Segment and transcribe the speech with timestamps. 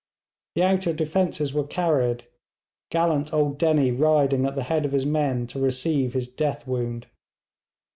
[0.55, 2.25] The outer defences were carried,
[2.89, 7.05] gallant old Dennie riding at the head of his men to receive his death wound.